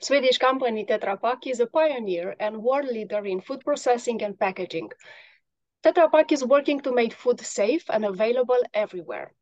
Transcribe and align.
Swedish 0.00 0.38
company 0.38 0.84
Tetra 0.84 1.20
Pak 1.20 1.46
is 1.48 1.58
a 1.58 1.66
pioneer 1.66 2.36
and 2.38 2.62
world 2.62 2.86
leader 2.86 3.26
in 3.26 3.40
food 3.40 3.60
processing 3.64 4.22
and 4.22 4.38
packaging. 4.38 4.90
Tetra 5.84 6.10
Pak 6.10 6.30
is 6.30 6.44
working 6.44 6.80
to 6.80 6.92
make 6.92 7.12
food 7.12 7.40
safe 7.40 7.82
and 7.90 8.04
available 8.04 8.60
everywhere. 8.74 9.32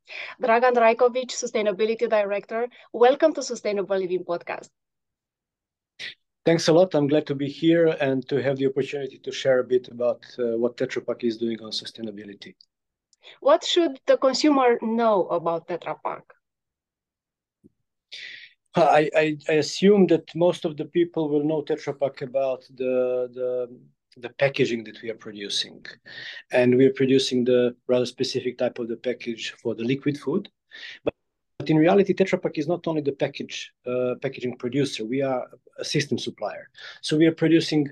Dragan 0.42 0.74
Rajkovic, 0.74 1.30
Sustainability 1.30 2.08
Director, 2.08 2.68
welcome 2.94 3.34
to 3.34 3.42
Sustainable 3.42 3.98
Living 3.98 4.24
Podcast. 4.24 4.70
Thanks 6.46 6.68
a 6.68 6.72
lot. 6.72 6.94
I'm 6.94 7.08
glad 7.08 7.26
to 7.26 7.34
be 7.34 7.48
here 7.48 7.88
and 7.88 8.26
to 8.28 8.40
have 8.42 8.56
the 8.56 8.66
opportunity 8.66 9.18
to 9.18 9.32
share 9.32 9.58
a 9.58 9.64
bit 9.64 9.88
about 9.88 10.24
uh, 10.38 10.56
what 10.56 10.78
Tetra 10.78 11.06
Pak 11.06 11.22
is 11.24 11.36
doing 11.36 11.60
on 11.60 11.70
sustainability. 11.70 12.54
What 13.40 13.62
should 13.62 14.00
the 14.06 14.16
consumer 14.16 14.78
know 14.80 15.26
about 15.26 15.68
Tetra 15.68 15.96
Pak? 16.02 16.35
I, 18.76 19.10
I, 19.16 19.36
I, 19.48 19.52
assume 19.54 20.06
that 20.08 20.34
most 20.34 20.66
of 20.66 20.76
the 20.76 20.84
people 20.84 21.30
will 21.30 21.42
know 21.42 21.62
Tetra 21.62 21.98
Pak 21.98 22.20
about 22.20 22.62
the, 22.76 23.30
the 23.32 23.78
the 24.18 24.28
packaging 24.30 24.84
that 24.84 25.00
we 25.02 25.10
are 25.10 25.14
producing, 25.14 25.84
and 26.50 26.76
we 26.76 26.86
are 26.86 26.92
producing 26.92 27.44
the 27.44 27.74
rather 27.86 28.06
specific 28.06 28.58
type 28.58 28.78
of 28.78 28.88
the 28.88 28.96
package 28.96 29.54
for 29.62 29.74
the 29.74 29.84
liquid 29.84 30.18
food. 30.18 30.48
But, 31.04 31.14
but 31.58 31.70
in 31.70 31.76
reality, 31.76 32.14
Tetra 32.14 32.42
Pak 32.42 32.58
is 32.58 32.68
not 32.68 32.86
only 32.86 33.00
the 33.00 33.12
package 33.12 33.72
uh, 33.86 34.14
packaging 34.20 34.56
producer; 34.58 35.06
we 35.06 35.22
are 35.22 35.46
a 35.78 35.84
system 35.84 36.18
supplier. 36.18 36.68
So 37.00 37.16
we 37.16 37.26
are 37.26 37.32
producing 37.32 37.90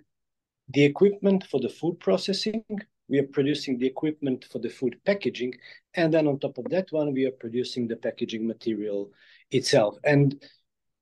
the 0.69 0.85
equipment 0.85 1.45
for 1.45 1.61
the 1.61 1.69
food 1.69 1.99
processing, 2.01 2.65
we 3.09 3.19
are 3.19 3.27
producing 3.27 3.79
the 3.79 3.87
equipment 3.87 4.47
for 4.51 4.59
the 4.59 4.71
food 4.71 4.99
packaging, 5.05 5.55
and 5.95 6.13
then 6.13 6.27
on 6.27 6.39
top 6.39 6.59
of 6.59 6.65
that 6.71 6.91
one, 6.91 7.13
we 7.13 7.27
are 7.27 7.33
producing 7.33 7.87
the 7.87 7.97
packaging 7.97 8.47
material 8.47 9.11
itself. 9.51 9.97
And 10.05 10.43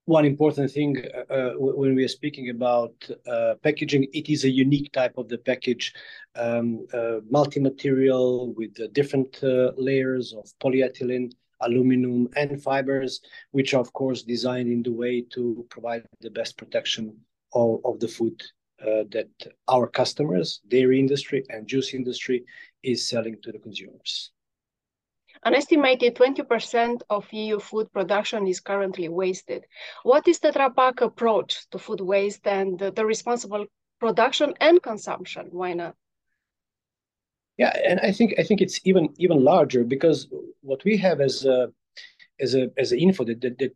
one 0.04 0.24
important 0.24 0.70
thing 0.70 1.02
uh, 1.14 1.32
uh 1.32 1.52
when 1.56 1.94
we 1.94 2.04
are 2.04 2.08
speaking 2.08 2.50
about 2.50 2.94
uh, 3.26 3.54
packaging, 3.62 4.06
it 4.12 4.28
is 4.28 4.44
a 4.44 4.50
unique 4.50 4.92
type 4.92 5.16
of 5.16 5.28
the 5.28 5.38
package, 5.38 5.94
um, 6.34 6.86
uh, 6.92 7.18
multi-material 7.30 8.52
with 8.54 8.74
different 8.92 9.42
uh, 9.42 9.72
layers 9.76 10.32
of 10.32 10.44
polyethylene, 10.62 11.32
aluminum, 11.60 12.28
and 12.36 12.62
fibers, 12.62 13.20
which 13.52 13.74
are 13.74 13.80
of 13.80 13.92
course 13.92 14.22
designed 14.22 14.70
in 14.70 14.82
the 14.82 14.92
way 14.92 15.24
to 15.34 15.64
provide 15.70 16.04
the 16.20 16.30
best 16.30 16.56
protection 16.56 17.16
of, 17.54 17.80
of 17.84 18.00
the 18.00 18.08
food 18.08 18.42
uh, 18.82 19.04
that 19.10 19.30
our 19.68 19.86
customers, 19.86 20.60
dairy 20.66 20.98
industry 20.98 21.44
and 21.50 21.68
juice 21.68 21.94
industry, 21.94 22.44
is 22.82 23.06
selling 23.06 23.36
to 23.42 23.52
the 23.52 23.58
consumers. 23.58 24.32
An 25.44 25.54
estimated 25.54 26.14
20% 26.14 27.02
of 27.10 27.32
EU 27.32 27.58
food 27.58 27.92
production 27.92 28.46
is 28.46 28.60
currently 28.60 29.08
wasted. 29.08 29.66
What 30.04 30.28
is 30.28 30.38
the 30.38 30.52
Pak 30.52 31.00
approach 31.00 31.68
to 31.70 31.78
food 31.78 32.00
waste 32.00 32.46
and 32.46 32.78
the, 32.78 32.92
the 32.92 33.04
responsible 33.04 33.66
production 33.98 34.54
and 34.60 34.80
consumption? 34.80 35.48
Why 35.50 35.72
not? 35.72 35.96
Yeah, 37.58 37.76
and 37.84 37.98
I 38.00 38.12
think 38.12 38.34
I 38.38 38.44
think 38.44 38.60
it's 38.60 38.80
even 38.84 39.08
even 39.18 39.44
larger 39.44 39.84
because 39.84 40.28
what 40.62 40.82
we 40.84 40.96
have 40.98 41.20
as 41.20 41.44
a 41.44 41.70
as 42.40 42.54
a 42.54 42.70
as 42.78 42.92
info 42.92 43.24
that 43.24 43.40
that, 43.40 43.58
that 43.58 43.74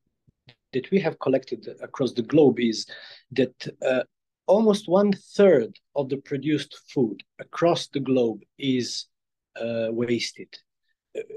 that 0.72 0.90
we 0.90 1.00
have 1.00 1.18
collected 1.18 1.68
across 1.82 2.12
the 2.12 2.22
globe 2.22 2.58
is 2.60 2.86
that 3.32 3.54
uh, 3.84 4.04
almost 4.46 4.88
one 4.88 5.12
third 5.12 5.78
of 5.94 6.08
the 6.08 6.16
produced 6.16 6.78
food 6.88 7.22
across 7.40 7.88
the 7.88 8.00
globe 8.00 8.42
is 8.56 9.06
uh, 9.60 9.88
wasted 9.90 10.48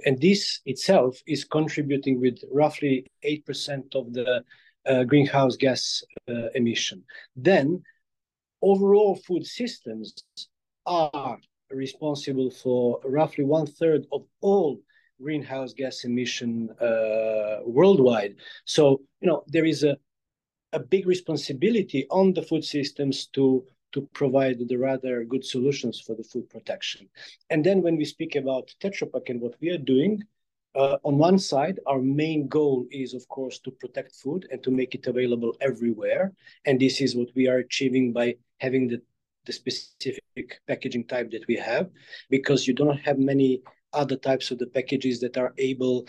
and 0.05 0.19
this 0.19 0.61
itself 0.65 1.21
is 1.27 1.43
contributing 1.43 2.19
with 2.19 2.43
roughly 2.51 3.05
8% 3.23 3.95
of 3.95 4.13
the 4.13 4.43
uh, 4.85 5.03
greenhouse 5.03 5.55
gas 5.55 6.03
uh, 6.29 6.49
emission. 6.55 7.03
Then 7.35 7.83
overall 8.61 9.15
food 9.15 9.45
systems 9.45 10.13
are 10.85 11.37
responsible 11.71 12.49
for 12.49 12.99
roughly 13.03 13.43
one 13.43 13.67
third 13.67 14.07
of 14.11 14.25
all 14.41 14.79
greenhouse 15.21 15.73
gas 15.73 16.03
emission 16.05 16.69
uh, 16.81 17.59
worldwide. 17.65 18.35
So, 18.65 19.01
you 19.21 19.27
know, 19.27 19.43
there 19.47 19.65
is 19.65 19.83
a, 19.83 19.97
a 20.73 20.79
big 20.79 21.07
responsibility 21.07 22.07
on 22.09 22.33
the 22.33 22.41
food 22.41 22.63
systems 22.63 23.27
to 23.33 23.65
to 23.93 24.07
provide 24.13 24.57
the 24.67 24.77
rather 24.77 25.23
good 25.23 25.45
solutions 25.45 25.99
for 25.99 26.15
the 26.15 26.23
food 26.23 26.49
protection. 26.49 27.09
And 27.49 27.65
then 27.65 27.81
when 27.81 27.97
we 27.97 28.05
speak 28.05 28.35
about 28.35 28.73
Tetra 28.81 29.11
Pak 29.11 29.29
and 29.29 29.41
what 29.41 29.55
we 29.61 29.69
are 29.69 29.77
doing, 29.77 30.23
uh, 30.75 30.97
on 31.03 31.17
one 31.17 31.39
side, 31.39 31.79
our 31.87 31.99
main 31.99 32.47
goal 32.47 32.85
is, 32.91 33.13
of 33.13 33.27
course, 33.27 33.59
to 33.59 33.71
protect 33.71 34.15
food 34.15 34.47
and 34.51 34.61
to 34.63 34.71
make 34.71 34.93
it 34.93 35.07
available 35.07 35.55
everywhere. 35.61 36.31
And 36.65 36.79
this 36.79 37.01
is 37.01 37.15
what 37.15 37.29
we 37.35 37.47
are 37.47 37.57
achieving 37.57 38.13
by 38.13 38.35
having 38.59 38.87
the, 38.87 39.01
the 39.45 39.53
specific 39.53 40.61
packaging 40.67 41.05
type 41.05 41.31
that 41.31 41.47
we 41.47 41.55
have, 41.55 41.89
because 42.29 42.67
you 42.67 42.73
don't 42.73 42.99
have 42.99 43.17
many 43.17 43.61
other 43.93 44.15
types 44.15 44.51
of 44.51 44.59
the 44.59 44.67
packages 44.67 45.19
that 45.21 45.37
are 45.37 45.53
able 45.57 46.07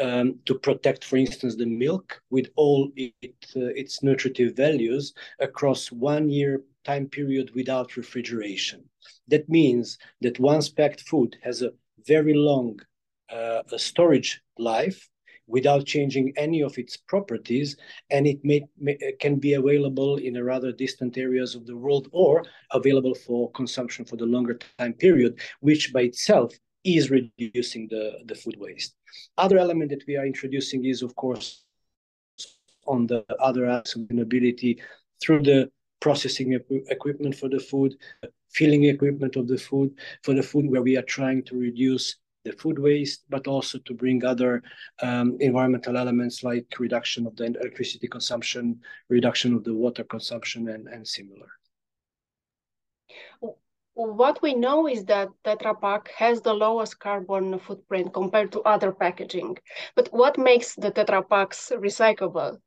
um, 0.00 0.38
to 0.46 0.58
protect, 0.58 1.04
for 1.04 1.16
instance, 1.16 1.56
the 1.56 1.66
milk 1.66 2.20
with 2.30 2.48
all 2.56 2.90
it, 2.96 3.12
uh, 3.56 3.72
its 3.74 4.02
nutritive 4.02 4.56
values 4.56 5.14
across 5.40 5.92
one 5.92 6.28
year 6.28 6.62
time 6.84 7.06
period 7.08 7.50
without 7.54 7.96
refrigeration. 7.96 8.84
That 9.28 9.48
means 9.48 9.98
that 10.20 10.38
once 10.38 10.68
packed 10.68 11.00
food 11.02 11.36
has 11.42 11.62
a 11.62 11.72
very 12.06 12.34
long 12.34 12.80
uh, 13.30 13.62
storage 13.76 14.40
life 14.58 15.08
without 15.46 15.84
changing 15.84 16.32
any 16.36 16.62
of 16.62 16.78
its 16.78 16.96
properties, 16.96 17.76
and 18.10 18.26
it 18.26 18.42
may, 18.44 18.64
may, 18.78 18.96
can 19.20 19.36
be 19.36 19.54
available 19.54 20.16
in 20.16 20.36
a 20.36 20.44
rather 20.44 20.72
distant 20.72 21.18
areas 21.18 21.54
of 21.54 21.66
the 21.66 21.76
world 21.76 22.08
or 22.12 22.44
available 22.72 23.14
for 23.14 23.50
consumption 23.52 24.04
for 24.04 24.16
the 24.16 24.24
longer 24.24 24.58
time 24.78 24.94
period, 24.94 25.38
which 25.60 25.92
by 25.92 26.00
itself 26.00 26.54
is 26.84 27.10
reducing 27.10 27.88
the, 27.88 28.18
the 28.26 28.34
food 28.34 28.56
waste. 28.58 28.94
Other 29.38 29.58
element 29.58 29.90
that 29.90 30.04
we 30.06 30.16
are 30.16 30.26
introducing 30.26 30.84
is, 30.84 31.02
of 31.02 31.14
course, 31.16 31.64
on 32.86 33.06
the 33.06 33.24
other 33.40 33.66
sustainability 33.86 34.80
through 35.22 35.42
the 35.42 35.70
processing 36.00 36.52
equipment 36.90 37.34
for 37.34 37.48
the 37.48 37.58
food, 37.58 37.96
filling 38.50 38.84
equipment 38.84 39.36
of 39.36 39.48
the 39.48 39.56
food 39.56 39.98
for 40.22 40.34
the 40.34 40.42
food, 40.42 40.70
where 40.70 40.82
we 40.82 40.96
are 40.96 41.02
trying 41.02 41.42
to 41.44 41.58
reduce 41.58 42.16
the 42.44 42.52
food 42.52 42.78
waste, 42.78 43.24
but 43.30 43.46
also 43.46 43.78
to 43.78 43.94
bring 43.94 44.22
other 44.22 44.62
um, 45.00 45.38
environmental 45.40 45.96
elements 45.96 46.44
like 46.44 46.66
reduction 46.78 47.26
of 47.26 47.34
the 47.36 47.44
electricity 47.44 48.06
consumption, 48.06 48.78
reduction 49.08 49.54
of 49.54 49.64
the 49.64 49.72
water 49.72 50.04
consumption, 50.04 50.68
and, 50.68 50.86
and 50.88 51.08
similar. 51.08 51.48
What 53.94 54.42
we 54.42 54.54
know 54.54 54.88
is 54.88 55.04
that 55.04 55.28
Tetra 55.44 55.80
Pak 55.80 56.10
has 56.16 56.40
the 56.40 56.52
lowest 56.52 56.98
carbon 56.98 57.58
footprint 57.60 58.12
compared 58.12 58.50
to 58.52 58.60
other 58.62 58.90
packaging. 58.90 59.56
But 59.94 60.08
what 60.12 60.36
makes 60.36 60.74
the 60.74 60.90
Tetra 60.90 61.28
Paks 61.28 61.70
recyclable? 61.74 62.58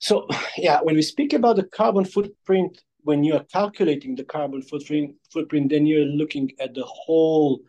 So 0.00 0.26
yeah, 0.56 0.80
when 0.82 0.96
we 0.96 1.02
speak 1.02 1.32
about 1.32 1.56
the 1.56 1.64
carbon 1.64 2.04
footprint, 2.04 2.82
when 3.02 3.22
you 3.22 3.34
are 3.34 3.44
calculating 3.44 4.16
the 4.16 4.24
carbon 4.24 4.62
footprint, 4.62 5.14
footprint, 5.32 5.70
then 5.70 5.86
you're 5.86 6.04
looking 6.04 6.50
at 6.60 6.74
the 6.74 6.84
whole 6.84 7.60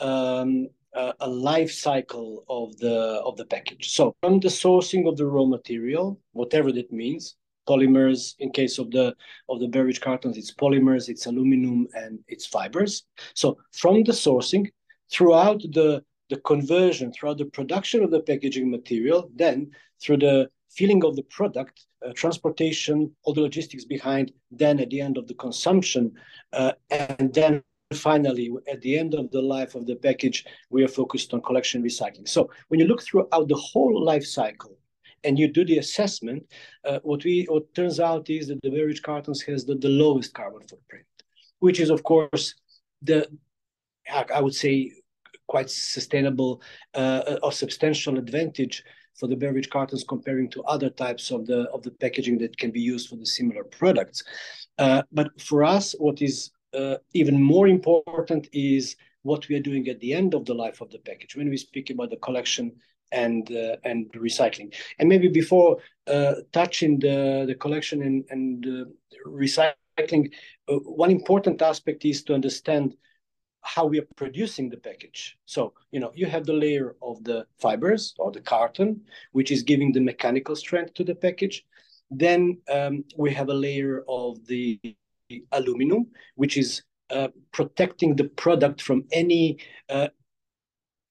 um, 0.00 0.68
uh, 0.94 1.12
a 1.20 1.28
life 1.28 1.70
cycle 1.70 2.44
of 2.48 2.76
the 2.78 2.96
of 3.24 3.36
the 3.36 3.44
package. 3.46 3.90
So 3.90 4.14
from 4.20 4.40
the 4.40 4.48
sourcing 4.48 5.08
of 5.08 5.16
the 5.16 5.26
raw 5.26 5.44
material, 5.44 6.20
whatever 6.32 6.72
that 6.72 6.92
means, 6.92 7.36
polymers. 7.68 8.34
In 8.38 8.50
case 8.50 8.78
of 8.78 8.90
the 8.90 9.14
of 9.48 9.60
the 9.60 9.68
beverage 9.68 10.00
cartons, 10.00 10.36
it's 10.36 10.54
polymers, 10.54 11.08
it's 11.08 11.26
aluminum, 11.26 11.88
and 11.94 12.18
it's 12.28 12.46
fibers. 12.46 13.04
So 13.34 13.58
from 13.72 14.04
the 14.04 14.12
sourcing 14.12 14.70
throughout 15.10 15.60
the 15.60 16.02
the 16.30 16.38
conversion, 16.38 17.12
throughout 17.12 17.38
the 17.38 17.44
production 17.44 18.02
of 18.02 18.10
the 18.10 18.20
packaging 18.20 18.70
material, 18.70 19.30
then 19.34 19.70
through 20.00 20.18
the 20.18 20.48
filling 20.70 21.04
of 21.04 21.14
the 21.14 21.22
product, 21.24 21.84
uh, 22.06 22.12
transportation, 22.14 23.14
all 23.24 23.34
the 23.34 23.42
logistics 23.42 23.84
behind, 23.84 24.32
then 24.50 24.80
at 24.80 24.88
the 24.88 25.00
end 25.00 25.18
of 25.18 25.28
the 25.28 25.34
consumption, 25.34 26.10
uh, 26.54 26.72
and 26.90 27.34
then 27.34 27.62
finally, 27.92 28.50
at 28.70 28.80
the 28.80 28.98
end 28.98 29.14
of 29.14 29.30
the 29.30 29.42
life 29.42 29.74
of 29.74 29.86
the 29.86 29.96
package, 29.96 30.46
we 30.70 30.82
are 30.82 30.88
focused 30.88 31.34
on 31.34 31.42
collection 31.42 31.82
recycling. 31.82 32.26
So 32.26 32.50
when 32.68 32.80
you 32.80 32.86
look 32.86 33.02
throughout 33.02 33.48
the 33.48 33.54
whole 33.56 34.02
life 34.02 34.24
cycle 34.24 34.78
and 35.24 35.38
you 35.38 35.48
do 35.48 35.64
the 35.64 35.78
assessment, 35.78 36.44
uh, 36.84 36.98
what 37.02 37.24
we 37.24 37.46
what 37.48 37.74
turns 37.74 38.00
out 38.00 38.30
is 38.30 38.48
that 38.48 38.60
the 38.62 38.70
beverage 38.70 39.02
cartons 39.02 39.42
has 39.42 39.64
the, 39.64 39.74
the 39.76 39.88
lowest 39.88 40.34
carbon 40.34 40.62
footprint, 40.68 41.06
which 41.60 41.80
is 41.80 41.90
of 41.90 42.02
course 42.02 42.54
the 43.02 43.28
I 44.12 44.40
would 44.40 44.54
say 44.54 44.92
quite 45.46 45.70
sustainable 45.70 46.62
uh, 46.94 47.36
or 47.42 47.52
substantial 47.52 48.18
advantage 48.18 48.84
for 49.18 49.26
the 49.26 49.36
beverage 49.36 49.70
cartons 49.70 50.04
comparing 50.08 50.48
to 50.50 50.62
other 50.64 50.90
types 50.90 51.30
of 51.30 51.46
the 51.46 51.68
of 51.70 51.82
the 51.82 51.90
packaging 51.90 52.38
that 52.38 52.56
can 52.56 52.70
be 52.70 52.80
used 52.80 53.08
for 53.08 53.16
the 53.16 53.26
similar 53.26 53.64
products. 53.64 54.22
Uh, 54.78 55.02
but 55.12 55.28
for 55.40 55.62
us, 55.64 55.94
what 55.98 56.22
is 56.22 56.50
uh, 56.74 56.96
even 57.12 57.42
more 57.42 57.68
important 57.68 58.48
is 58.52 58.96
what 59.22 59.46
we 59.48 59.54
are 59.54 59.60
doing 59.60 59.86
at 59.88 60.00
the 60.00 60.12
end 60.12 60.34
of 60.34 60.44
the 60.44 60.54
life 60.54 60.80
of 60.80 60.90
the 60.90 60.98
package. 60.98 61.36
When 61.36 61.48
we 61.48 61.56
speak 61.56 61.90
about 61.90 62.10
the 62.10 62.16
collection 62.16 62.72
and 63.12 63.50
uh, 63.52 63.76
and 63.84 64.10
recycling. 64.12 64.74
And 64.98 65.08
maybe 65.08 65.28
before 65.28 65.78
uh, 66.06 66.34
touching 66.52 66.98
the 66.98 67.44
the 67.46 67.54
collection 67.54 68.02
and 68.02 68.24
and 68.30 68.66
uh, 68.66 68.84
recycling, 69.26 70.32
uh, 70.68 70.74
one 70.76 71.10
important 71.10 71.62
aspect 71.62 72.04
is 72.04 72.22
to 72.24 72.34
understand 72.34 72.96
how 73.62 73.86
we 73.86 74.00
are 74.00 74.08
producing 74.16 74.68
the 74.68 74.76
package. 74.76 75.38
So 75.46 75.74
you 75.92 76.00
know 76.00 76.12
you 76.14 76.26
have 76.26 76.44
the 76.46 76.54
layer 76.54 76.96
of 77.02 77.22
the 77.24 77.46
fibers 77.58 78.14
or 78.18 78.32
the 78.32 78.40
carton, 78.40 79.02
which 79.32 79.50
is 79.50 79.62
giving 79.62 79.92
the 79.92 80.00
mechanical 80.00 80.56
strength 80.56 80.94
to 80.94 81.04
the 81.04 81.14
package. 81.14 81.64
Then 82.10 82.58
um, 82.70 83.04
we 83.16 83.32
have 83.32 83.48
a 83.48 83.54
layer 83.54 84.04
of 84.08 84.44
the 84.46 84.78
aluminum, 85.52 86.08
which 86.34 86.56
is 86.56 86.82
uh, 87.10 87.28
protecting 87.52 88.16
the 88.16 88.24
product 88.24 88.82
from 88.82 89.04
any 89.12 89.58
uh, 89.88 90.08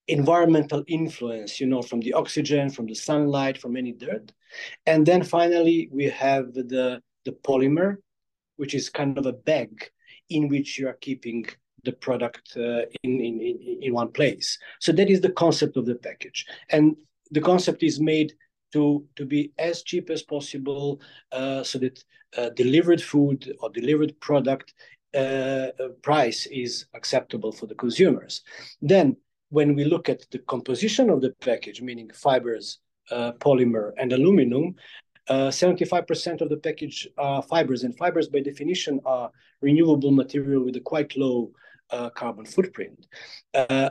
environmental 0.08 0.84
influence, 0.88 1.60
you 1.60 1.66
know, 1.66 1.82
from 1.82 2.00
the 2.00 2.12
oxygen, 2.12 2.70
from 2.70 2.86
the 2.86 2.94
sunlight, 2.94 3.58
from 3.58 3.76
any 3.76 3.92
dirt. 3.92 4.32
And 4.86 5.06
then 5.06 5.22
finally, 5.22 5.88
we 5.92 6.04
have 6.06 6.52
the, 6.54 7.00
the 7.24 7.32
polymer, 7.32 7.96
which 8.56 8.74
is 8.74 8.88
kind 8.88 9.16
of 9.18 9.26
a 9.26 9.32
bag 9.32 9.90
in 10.28 10.48
which 10.48 10.78
you 10.78 10.88
are 10.88 10.98
keeping 11.00 11.46
the 11.84 11.92
product 11.92 12.52
uh, 12.56 12.82
in, 13.02 13.20
in, 13.20 13.78
in, 13.82 13.92
one 13.92 14.10
place. 14.12 14.58
So 14.80 14.92
that 14.92 15.10
is 15.10 15.20
the 15.20 15.32
concept 15.32 15.76
of 15.76 15.84
the 15.84 15.96
package. 15.96 16.46
And 16.70 16.96
the 17.32 17.40
concept 17.40 17.82
is 17.82 18.00
made 18.00 18.32
to, 18.72 19.04
to 19.16 19.26
be 19.26 19.52
as 19.58 19.82
cheap 19.82 20.08
as 20.10 20.22
possible 20.22 21.00
uh, 21.32 21.62
so 21.64 21.78
that 21.78 22.02
uh, 22.36 22.50
delivered 22.50 23.02
food 23.02 23.52
or 23.60 23.70
delivered 23.70 24.18
product 24.20 24.74
uh, 25.14 25.68
price 26.02 26.46
is 26.46 26.86
acceptable 26.94 27.52
for 27.52 27.66
the 27.66 27.74
consumers. 27.74 28.42
Then 28.80 29.16
when 29.52 29.74
we 29.74 29.84
look 29.84 30.08
at 30.08 30.24
the 30.30 30.38
composition 30.38 31.10
of 31.10 31.20
the 31.20 31.30
package, 31.42 31.82
meaning 31.82 32.10
fibers, 32.14 32.78
uh, 33.10 33.32
polymer, 33.32 33.92
and 33.98 34.10
aluminum, 34.14 34.74
75% 35.28 35.92
uh, 36.40 36.44
of 36.44 36.48
the 36.48 36.56
package 36.56 37.06
are 37.18 37.42
fibers, 37.42 37.84
and 37.84 37.94
fibers 37.98 38.28
by 38.28 38.40
definition 38.40 38.98
are 39.04 39.30
renewable 39.60 40.10
material 40.10 40.64
with 40.64 40.76
a 40.76 40.80
quite 40.80 41.14
low 41.18 41.52
uh, 41.90 42.08
carbon 42.10 42.46
footprint. 42.46 43.06
Uh, 43.52 43.90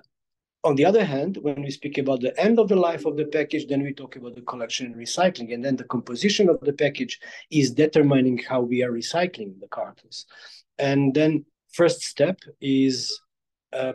on 0.63 0.75
the 0.75 0.83
other 0.83 1.05
hand, 1.05 1.37
when 1.41 1.61
we 1.61 1.69
speak 1.69 1.99
about 1.99 2.21
the 2.21 2.33
end 2.39 2.57
of 2.57 2.67
the 2.67 2.75
life 2.75 3.05
of 3.05 3.15
the 3.15 3.25
package, 3.25 3.67
then 3.67 3.83
we 3.83 3.93
talk 3.93 4.15
about 4.15 4.33
the 4.33 4.41
collection 4.41 4.87
and 4.87 4.95
recycling. 4.95 5.53
And 5.53 5.63
then 5.63 5.75
the 5.75 5.83
composition 5.83 6.49
of 6.49 6.59
the 6.61 6.73
package 6.73 7.19
is 7.51 7.69
determining 7.71 8.39
how 8.39 8.61
we 8.61 8.81
are 8.83 8.91
recycling 8.91 9.59
the 9.59 9.67
cartons. 9.67 10.25
And 10.79 11.13
then 11.13 11.45
first 11.71 12.01
step 12.01 12.39
is 12.59 13.21
uh, 13.73 13.93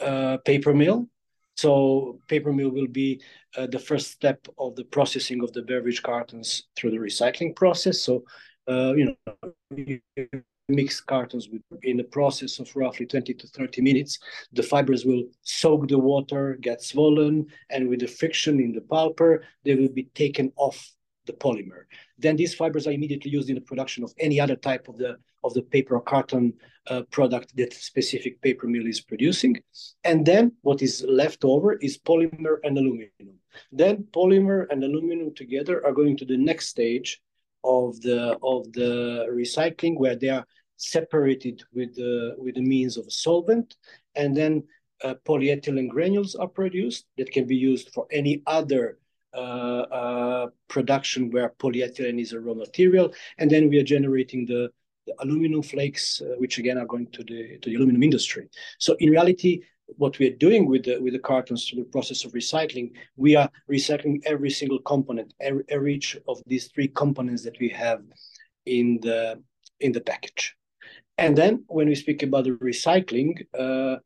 uh, 0.00 0.38
paper 0.44 0.74
mill. 0.74 1.08
So 1.56 2.20
paper 2.26 2.52
mill 2.52 2.70
will 2.70 2.88
be 2.88 3.20
uh, 3.56 3.66
the 3.66 3.78
first 3.78 4.10
step 4.10 4.46
of 4.58 4.74
the 4.74 4.84
processing 4.84 5.42
of 5.42 5.52
the 5.52 5.62
beverage 5.62 6.02
cartons 6.02 6.64
through 6.76 6.90
the 6.90 6.96
recycling 6.96 7.54
process. 7.54 8.00
So, 8.02 8.24
uh, 8.68 8.94
you 8.94 9.16
know, 9.26 10.32
mix 10.68 11.00
cartons 11.00 11.48
with, 11.48 11.62
in 11.82 11.96
the 11.96 12.04
process 12.04 12.58
of 12.58 12.74
roughly 12.74 13.06
20 13.06 13.34
to 13.34 13.46
30 13.46 13.82
minutes. 13.82 14.18
The 14.52 14.62
fibers 14.62 15.04
will 15.04 15.24
soak 15.42 15.88
the 15.88 15.98
water, 15.98 16.56
get 16.60 16.82
swollen, 16.82 17.46
and 17.70 17.88
with 17.88 18.00
the 18.00 18.06
friction 18.06 18.60
in 18.60 18.72
the 18.72 18.80
pulper, 18.80 19.40
they 19.64 19.74
will 19.74 19.90
be 19.90 20.04
taken 20.14 20.52
off 20.56 20.92
the 21.26 21.32
polymer. 21.32 21.84
Then 22.18 22.36
these 22.36 22.54
fibers 22.54 22.86
are 22.86 22.92
immediately 22.92 23.30
used 23.30 23.48
in 23.48 23.54
the 23.54 23.60
production 23.60 24.04
of 24.04 24.12
any 24.18 24.40
other 24.40 24.56
type 24.56 24.88
of 24.88 24.96
the 24.98 25.16
of 25.42 25.52
the 25.54 25.62
paper 25.62 25.96
or 25.96 26.00
carton 26.00 26.54
uh, 26.88 27.02
product 27.10 27.54
that 27.56 27.72
specific 27.72 28.40
paper 28.40 28.66
mill 28.66 28.86
is 28.86 29.00
producing. 29.00 29.62
And 30.04 30.24
then 30.24 30.52
what 30.62 30.80
is 30.80 31.04
left 31.06 31.44
over 31.44 31.74
is 31.74 31.98
polymer 31.98 32.56
and 32.64 32.78
aluminum. 32.78 33.38
Then 33.70 34.06
polymer 34.12 34.66
and 34.70 34.82
aluminum 34.82 35.34
together 35.34 35.84
are 35.84 35.92
going 35.92 36.16
to 36.18 36.24
the 36.24 36.36
next 36.36 36.68
stage 36.68 37.20
of 37.62 38.00
the 38.00 38.38
of 38.42 38.72
the 38.72 39.26
recycling 39.30 39.98
where 39.98 40.16
they 40.16 40.28
are 40.28 40.46
separated 40.76 41.62
with 41.72 41.94
the 41.94 42.34
with 42.38 42.54
the 42.56 42.62
means 42.62 42.96
of 42.96 43.06
a 43.06 43.10
solvent 43.10 43.76
and 44.16 44.36
then 44.36 44.62
uh, 45.02 45.14
polyethylene 45.24 45.88
granules 45.88 46.34
are 46.34 46.48
produced 46.48 47.06
that 47.16 47.30
can 47.30 47.46
be 47.46 47.56
used 47.56 47.90
for 47.94 48.06
any 48.10 48.42
other 48.46 48.98
production 50.68 51.30
where 51.30 51.50
polyethylene 51.58 52.20
is 52.20 52.32
a 52.32 52.40
raw 52.40 52.54
material, 52.54 53.12
and 53.38 53.50
then 53.50 53.68
we 53.68 53.78
are 53.78 53.84
generating 53.84 54.46
the, 54.46 54.70
aluminum 55.18 55.62
flakes, 55.62 56.22
uh, 56.22 56.34
which 56.38 56.58
again 56.58 56.78
are 56.78 56.86
going 56.86 57.06
to 57.08 57.22
the 57.24 57.58
aluminum 57.66 58.02
industry. 58.02 58.48
So 58.78 58.96
in 59.00 59.10
reality, 59.10 59.60
what 59.86 60.18
we 60.18 60.26
are 60.28 60.36
doing 60.36 60.66
with 60.66 60.84
the 60.84 60.98
with 60.98 61.12
the 61.12 61.18
cartons 61.18 61.68
through 61.68 61.84
the 61.84 61.90
process 61.90 62.24
of 62.24 62.32
recycling, 62.32 62.92
we 63.16 63.36
are 63.36 63.50
recycling 63.70 64.22
every 64.24 64.50
single 64.50 64.78
component, 64.78 65.34
every, 65.40 65.94
each 65.94 66.16
of 66.26 66.42
these 66.46 66.68
three 66.68 66.88
components 66.88 67.42
that 67.44 67.58
we 67.60 67.68
have 67.68 68.02
in 68.66 68.98
the 69.02 69.42
in 69.80 69.92
the 69.92 70.00
package. 70.00 70.56
And 71.18 71.36
then 71.36 71.64
when 71.68 71.88
we 71.88 71.94
speak 71.94 72.22
about 72.22 72.44
the 72.44 72.52
recycling, 72.52 73.46
uh, 73.56 73.98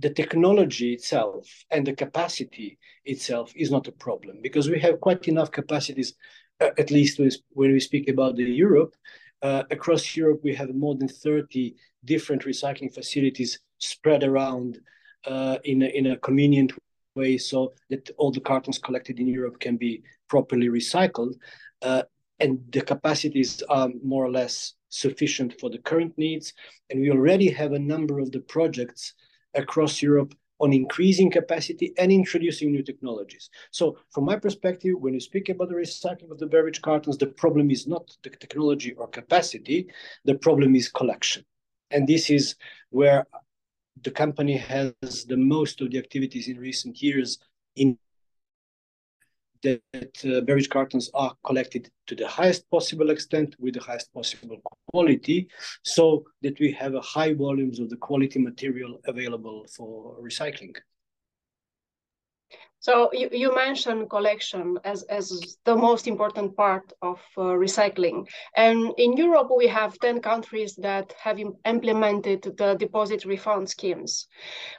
the 0.00 0.10
technology 0.10 0.94
itself 0.94 1.46
and 1.70 1.86
the 1.86 1.92
capacity 1.92 2.78
itself 3.04 3.52
is 3.54 3.70
not 3.70 3.86
a 3.86 3.92
problem 3.92 4.38
because 4.42 4.68
we 4.70 4.80
have 4.80 5.00
quite 5.00 5.28
enough 5.28 5.50
capacities, 5.50 6.14
uh, 6.60 6.70
at 6.78 6.90
least 6.90 7.20
when 7.50 7.72
we 7.72 7.80
speak 7.80 8.08
about 8.08 8.36
the 8.36 8.44
Europe. 8.44 8.94
Uh, 9.42 9.62
across 9.70 10.16
Europe, 10.16 10.40
we 10.42 10.54
have 10.54 10.74
more 10.74 10.94
than 10.94 11.08
30 11.08 11.74
different 12.04 12.44
recycling 12.44 12.92
facilities 12.92 13.60
spread 13.78 14.24
around 14.24 14.78
uh, 15.26 15.58
in, 15.64 15.82
a, 15.82 15.86
in 15.86 16.06
a 16.08 16.16
convenient 16.18 16.72
way 17.14 17.36
so 17.36 17.72
that 17.90 18.10
all 18.16 18.30
the 18.30 18.40
cartons 18.40 18.78
collected 18.78 19.18
in 19.18 19.26
Europe 19.26 19.58
can 19.60 19.76
be 19.76 20.02
properly 20.28 20.68
recycled. 20.68 21.34
Uh, 21.82 22.02
and 22.38 22.60
the 22.72 22.80
capacities 22.80 23.62
are 23.68 23.88
more 24.02 24.24
or 24.24 24.30
less 24.30 24.74
sufficient 24.88 25.58
for 25.60 25.68
the 25.68 25.78
current 25.78 26.16
needs. 26.16 26.54
And 26.88 27.00
we 27.00 27.10
already 27.10 27.50
have 27.50 27.72
a 27.72 27.78
number 27.78 28.18
of 28.18 28.32
the 28.32 28.40
projects 28.40 29.14
across 29.54 30.02
Europe 30.02 30.34
on 30.60 30.72
increasing 30.72 31.30
capacity 31.30 31.94
and 31.98 32.12
introducing 32.12 32.70
new 32.70 32.82
technologies. 32.82 33.48
So 33.70 33.96
from 34.10 34.24
my 34.24 34.36
perspective, 34.36 34.94
when 34.98 35.14
you 35.14 35.20
speak 35.20 35.48
about 35.48 35.70
the 35.70 35.74
recycling 35.74 36.30
of 36.30 36.38
the 36.38 36.46
beverage 36.46 36.82
cartons, 36.82 37.16
the 37.16 37.28
problem 37.28 37.70
is 37.70 37.86
not 37.86 38.14
the 38.22 38.30
technology 38.30 38.92
or 38.92 39.08
capacity, 39.08 39.88
the 40.24 40.34
problem 40.34 40.74
is 40.74 40.88
collection. 40.88 41.44
And 41.90 42.06
this 42.06 42.30
is 42.30 42.56
where 42.90 43.26
the 44.02 44.10
company 44.10 44.56
has 44.56 44.92
the 45.02 45.36
most 45.36 45.80
of 45.80 45.90
the 45.90 45.98
activities 45.98 46.48
in 46.48 46.58
recent 46.58 47.02
years 47.02 47.38
in 47.76 47.98
that 49.62 50.24
uh, 50.24 50.40
beverage 50.40 50.68
cartons 50.68 51.10
are 51.14 51.34
collected 51.44 51.90
to 52.06 52.14
the 52.14 52.26
highest 52.26 52.68
possible 52.70 53.10
extent 53.10 53.56
with 53.58 53.74
the 53.74 53.80
highest 53.80 54.12
possible 54.12 54.60
quality 54.90 55.48
so 55.82 56.24
that 56.42 56.58
we 56.60 56.72
have 56.72 56.94
a 56.94 57.00
high 57.00 57.32
volumes 57.32 57.80
of 57.80 57.90
the 57.90 57.96
quality 57.96 58.38
material 58.38 59.00
available 59.06 59.66
for 59.76 60.16
recycling. 60.22 60.76
So 62.80 63.10
you, 63.12 63.28
you 63.30 63.54
mentioned 63.54 64.08
collection 64.08 64.78
as, 64.84 65.02
as 65.02 65.58
the 65.64 65.76
most 65.76 66.06
important 66.06 66.56
part 66.56 66.90
of 67.02 67.20
uh, 67.36 67.42
recycling. 67.42 68.26
And 68.56 68.94
in 68.96 69.18
Europe, 69.18 69.48
we 69.54 69.66
have 69.66 69.98
10 69.98 70.22
countries 70.22 70.76
that 70.76 71.12
have 71.22 71.38
implemented 71.66 72.54
the 72.56 72.76
deposit 72.76 73.26
refund 73.26 73.68
schemes 73.68 74.28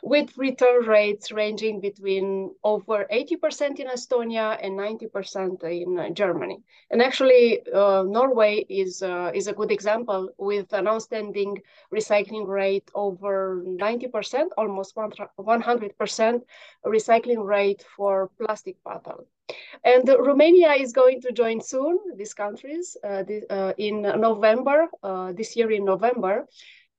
with 0.02 0.36
return 0.36 0.86
rates 0.86 1.32
ranging 1.32 1.80
between 1.80 2.50
over 2.64 3.06
80% 3.12 3.80
in 3.80 3.88
Estonia 3.88 4.58
and 4.60 4.80
90% 4.80 5.64
in 5.64 6.16
Germany. 6.16 6.58
And 6.90 7.04
actually, 7.04 7.62
uh, 7.72 8.02
Norway 8.02 8.66
is, 8.68 9.04
uh, 9.04 9.30
is 9.36 9.46
a 9.46 9.54
good 9.54 9.72
example 9.72 10.30
with 10.40 10.74
an 10.74 10.88
outstanding 10.88 11.62
recycling 11.94 12.48
rate 12.48 12.90
over 12.96 13.64
90%, 13.64 14.48
almost 14.58 14.96
100% 14.96 16.42
recycling 16.84 17.46
rate 17.46 17.86
for 17.96 18.30
plastic 18.40 18.82
bottle. 18.84 19.28
And 19.84 20.08
Romania 20.08 20.74
is 20.74 20.94
going 20.94 21.22
to 21.22 21.32
join 21.32 21.62
soon, 21.62 22.00
these 22.16 22.34
countries, 22.34 22.98
uh, 23.04 23.24
uh, 23.50 23.74
in 23.78 24.02
November, 24.02 24.88
uh, 25.04 25.34
this 25.34 25.56
year 25.56 25.72
in 25.72 25.86
November. 25.86 26.48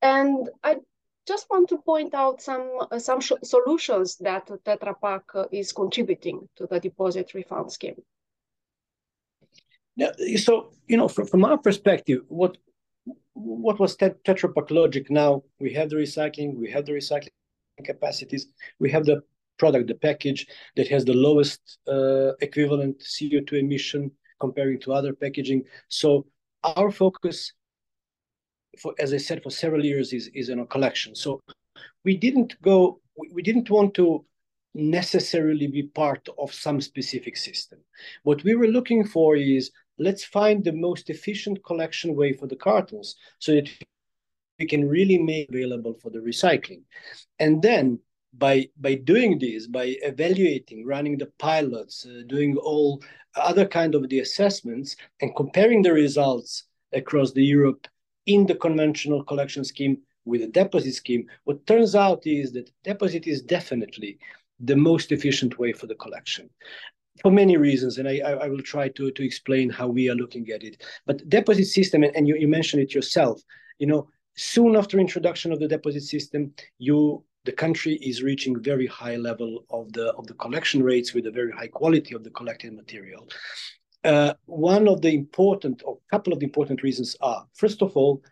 And 0.01 0.49
I 0.63 0.77
just 1.27 1.47
want 1.51 1.69
to 1.69 1.79
point 1.79 2.15
out 2.15 2.43
some, 2.43 2.69
uh, 2.91 2.99
some 2.99 3.21
solutions 3.21 4.17
that 4.19 4.47
Tetra 4.65 4.95
Pak 5.01 5.23
uh, 5.35 5.45
is 5.53 5.73
contributing 5.73 6.49
to 6.57 6.67
the 6.67 6.81
deposit 6.81 7.33
refund 7.35 7.73
scheme. 7.73 8.03
Yeah, 9.95 10.13
so, 10.37 10.73
you 10.87 10.97
know, 10.97 11.09
from, 11.09 11.27
from 11.27 11.45
our 11.45 11.59
perspective, 11.59 12.23
what 12.29 12.57
what 13.35 13.79
was 13.79 13.97
Tetra 13.97 14.55
Pak 14.55 14.71
logic 14.71 15.11
now? 15.11 15.43
We 15.59 15.73
have 15.75 15.91
the 15.91 15.97
recycling, 15.97 16.55
we 16.55 16.71
have 16.71 16.85
the 16.87 16.93
recycling 16.93 17.29
capacities, 17.85 18.47
we 18.79 18.91
have 18.91 19.05
the 19.05 19.23
product, 19.59 19.89
the 19.89 19.95
package 19.95 20.47
that 20.77 20.89
has 20.89 21.05
the 21.05 21.15
lowest 21.15 21.79
uh, 21.89 22.33
equivalent 22.41 22.99
CO2 22.99 23.53
emission 23.53 24.11
comparing 24.41 24.81
to 24.81 24.93
other 24.93 25.13
packaging. 25.13 25.63
So 25.89 26.27
our 26.65 26.91
focus, 26.91 27.53
for 28.81 28.95
as 28.99 29.13
I 29.13 29.19
said, 29.19 29.43
for 29.43 29.51
several 29.51 29.85
years 29.85 30.13
is 30.13 30.29
is 30.35 30.49
a 30.49 30.65
collection. 30.67 31.15
So 31.15 31.41
we 32.05 32.17
didn't 32.17 32.61
go, 32.63 33.01
we 33.33 33.43
didn't 33.43 33.71
want 33.71 33.95
to 33.95 34.25
necessarily 34.75 35.67
be 35.67 35.83
part 35.83 36.27
of 36.39 36.53
some 36.53 36.81
specific 36.81 37.37
system. 37.37 37.79
What 38.23 38.43
we 38.45 38.55
were 38.55 38.69
looking 38.69 39.05
for 39.07 39.37
is 39.37 39.71
let's 39.99 40.25
find 40.25 40.65
the 40.65 40.73
most 40.73 41.11
efficient 41.11 41.63
collection 41.65 42.17
way 42.17 42.33
for 42.33 42.47
the 42.47 42.57
cartons 42.57 43.17
so 43.39 43.53
that 43.53 43.69
we 44.59 44.67
can 44.67 44.89
really 44.89 45.19
make 45.19 45.49
available 45.51 45.95
for 45.95 46.11
the 46.11 46.21
recycling. 46.21 46.83
And 47.39 47.61
then 47.61 47.99
by 48.33 48.69
by 48.79 48.95
doing 48.95 49.39
this, 49.39 49.67
by 49.67 49.97
evaluating, 50.03 50.87
running 50.87 51.19
the 51.19 51.31
pilots, 51.39 52.07
uh, 52.07 52.23
doing 52.27 52.57
all 52.57 53.03
other 53.37 53.67
kind 53.67 53.95
of 53.95 54.09
the 54.09 54.21
assessments, 54.21 54.97
and 55.21 55.37
comparing 55.37 55.83
the 55.83 55.93
results 55.93 56.65
across 56.93 57.33
the 57.33 57.45
Europe 57.45 57.87
in 58.27 58.47
the 58.47 58.55
conventional 58.55 59.25
collection 59.25 59.65
scheme 59.65 59.99
with 60.25 60.43
a 60.43 60.47
deposit 60.47 60.93
scheme, 60.95 61.27
what 61.45 61.67
turns 61.67 61.95
out 61.95 62.27
is 62.27 62.53
that 62.53 62.71
deposit 62.85 63.27
is 63.27 63.43
definitely 63.43 64.19
the 64.61 64.77
most 64.77 65.11
efficient 65.11 65.59
way 65.59 65.73
for 65.73 65.87
the 65.87 65.95
collection 65.97 66.49
for 67.21 67.31
many 67.31 67.57
reasons, 67.57 67.99
and 67.99 68.09
I, 68.09 68.19
I, 68.21 68.49
will 68.49 68.63
try 68.63 68.89
to, 68.89 69.11
to 69.11 69.25
explain 69.25 69.69
how 69.69 69.87
we 69.87 70.09
are 70.09 70.15
looking 70.15 70.49
at 70.51 70.63
it. 70.63 70.83
But 71.07 71.29
deposit 71.29 71.67
system, 71.67 72.03
and, 72.03 72.27
you, 72.27 72.37
you 72.37 72.49
mentioned 72.49 72.83
it 72.83 72.95
yourself, 72.95 73.41
you 73.79 73.87
know, 73.87 74.09
soon 74.35 74.77
after 74.77 74.99
introduction 74.99 75.53
of 75.53 75.61
the 75.61 75.69
deposit 75.69 76.03
system, 76.03 76.55
you 76.79 77.23
the 77.45 77.53
country 77.53 77.95
is 77.95 78.23
reaching 78.23 78.63
very 78.63 78.87
high 78.87 79.17
level 79.17 79.65
of 79.71 79.93
the 79.93 80.13
of 80.15 80.27
the 80.27 80.35
collection 80.35 80.83
rates 80.83 81.13
with 81.15 81.27
a 81.27 81.31
very 81.31 81.53
high 81.53 81.67
quality 81.67 82.15
of 82.15 82.23
the 82.25 82.31
collected 82.31 82.73
material. 82.73 83.29
Uh, 84.05 84.35
one 84.47 84.89
of 84.89 85.01
the 85.01 85.15
important, 85.15 85.83
or 85.85 85.97
a 85.97 86.11
couple 86.11 86.33
of 86.33 86.41
the 86.41 86.47
important 86.47 86.83
reasons 86.83 87.17
are, 87.21 87.47
first 87.55 87.83
of 87.83 87.97
all, 87.97 88.23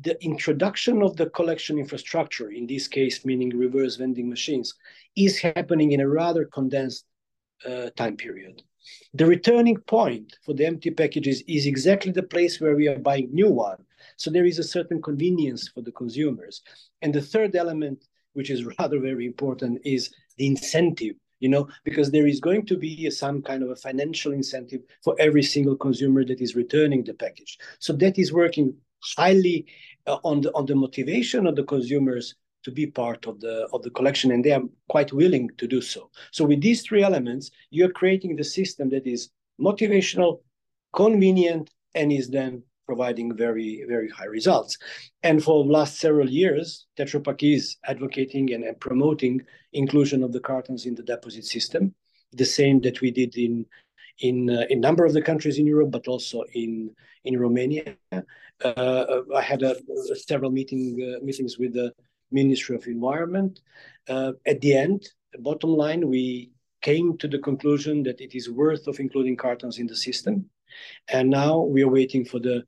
the 0.00 0.22
introduction 0.24 1.02
of 1.02 1.16
the 1.16 1.26
collection 1.30 1.78
infrastructure, 1.78 2.50
in 2.50 2.66
this 2.66 2.86
case, 2.88 3.24
meaning 3.24 3.50
reverse 3.50 3.96
vending 3.96 4.28
machines, 4.28 4.74
is 5.16 5.38
happening 5.38 5.92
in 5.92 6.00
a 6.00 6.08
rather 6.08 6.44
condensed 6.44 7.04
uh, 7.66 7.90
time 7.96 8.16
period. 8.16 8.62
The 9.14 9.26
returning 9.26 9.78
point 9.78 10.36
for 10.44 10.54
the 10.54 10.66
empty 10.66 10.90
packages 10.90 11.42
is 11.48 11.66
exactly 11.66 12.12
the 12.12 12.22
place 12.22 12.60
where 12.60 12.76
we 12.76 12.88
are 12.88 12.98
buying 12.98 13.30
new 13.32 13.50
one. 13.50 13.84
So 14.16 14.30
there 14.30 14.44
is 14.44 14.58
a 14.58 14.64
certain 14.64 15.00
convenience 15.02 15.68
for 15.68 15.82
the 15.82 15.92
consumers. 15.92 16.62
And 17.02 17.14
the 17.14 17.22
third 17.22 17.54
element, 17.56 18.04
which 18.34 18.50
is 18.50 18.64
rather 18.78 19.00
very 19.00 19.26
important, 19.26 19.80
is 19.84 20.10
the 20.36 20.46
incentive 20.46 21.16
you 21.40 21.48
know 21.48 21.68
because 21.84 22.10
there 22.10 22.26
is 22.26 22.40
going 22.40 22.64
to 22.66 22.76
be 22.76 23.10
some 23.10 23.42
kind 23.42 23.62
of 23.62 23.70
a 23.70 23.76
financial 23.76 24.32
incentive 24.32 24.80
for 25.04 25.14
every 25.18 25.42
single 25.42 25.76
consumer 25.76 26.24
that 26.24 26.40
is 26.40 26.56
returning 26.56 27.04
the 27.04 27.14
package 27.14 27.58
so 27.78 27.92
that 27.92 28.18
is 28.18 28.32
working 28.32 28.74
highly 29.16 29.66
uh, 30.06 30.18
on 30.24 30.40
the 30.40 30.50
on 30.54 30.66
the 30.66 30.74
motivation 30.74 31.46
of 31.46 31.56
the 31.56 31.64
consumers 31.64 32.34
to 32.64 32.70
be 32.70 32.86
part 32.86 33.26
of 33.26 33.40
the 33.40 33.68
of 33.72 33.82
the 33.82 33.90
collection 33.90 34.32
and 34.32 34.44
they 34.44 34.52
are 34.52 34.62
quite 34.88 35.12
willing 35.12 35.48
to 35.58 35.66
do 35.66 35.80
so 35.80 36.10
so 36.32 36.44
with 36.44 36.60
these 36.60 36.82
three 36.82 37.02
elements 37.02 37.50
you're 37.70 37.92
creating 37.92 38.34
the 38.34 38.44
system 38.44 38.88
that 38.88 39.06
is 39.06 39.30
motivational 39.60 40.40
convenient 40.92 41.70
and 41.94 42.12
is 42.12 42.28
then 42.28 42.62
providing 42.86 43.36
very 43.36 43.84
very 43.88 44.08
high 44.08 44.26
results 44.26 44.78
and 45.22 45.42
for 45.42 45.64
the 45.64 45.70
last 45.70 45.98
several 45.98 46.28
years 46.28 46.86
tetra 46.96 47.22
pak 47.22 47.42
is 47.42 47.76
advocating 47.84 48.52
and, 48.52 48.64
and 48.64 48.78
promoting 48.80 49.40
inclusion 49.72 50.22
of 50.22 50.32
the 50.32 50.40
cartons 50.40 50.86
in 50.86 50.94
the 50.94 51.02
deposit 51.02 51.44
system 51.44 51.94
the 52.32 52.44
same 52.44 52.80
that 52.80 53.00
we 53.00 53.10
did 53.10 53.36
in 53.36 53.66
in 54.20 54.50
uh, 54.50 54.64
in 54.70 54.80
number 54.80 55.04
of 55.04 55.12
the 55.12 55.22
countries 55.22 55.58
in 55.58 55.66
Europe, 55.66 55.90
but 55.90 56.08
also 56.08 56.44
in 56.54 56.90
in 57.24 57.38
Romania. 57.38 57.96
Uh, 58.12 59.20
I 59.34 59.42
had 59.42 59.62
a, 59.62 59.76
a 60.10 60.16
several 60.16 60.50
meeting 60.50 60.96
uh, 61.02 61.24
meetings 61.24 61.58
with 61.58 61.74
the 61.74 61.92
Ministry 62.30 62.76
of 62.76 62.86
Environment. 62.86 63.60
Uh, 64.08 64.32
at 64.46 64.60
the 64.60 64.74
end, 64.74 65.08
the 65.32 65.38
bottom 65.38 65.70
line, 65.70 66.08
we 66.08 66.52
came 66.80 67.18
to 67.18 67.28
the 67.28 67.38
conclusion 67.38 68.02
that 68.04 68.20
it 68.20 68.34
is 68.34 68.48
worth 68.48 68.86
of 68.86 69.00
including 69.00 69.36
cartons 69.36 69.78
in 69.78 69.86
the 69.86 69.96
system. 69.96 70.48
And 71.08 71.30
now 71.30 71.60
we 71.60 71.82
are 71.82 71.88
waiting 71.88 72.24
for 72.24 72.38
the 72.38 72.64